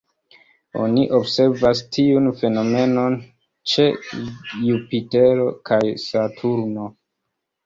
[0.83, 3.19] Oni observas tiun fenomenon
[3.75, 3.87] ĉe
[4.71, 6.89] Jupitero kaj Saturno.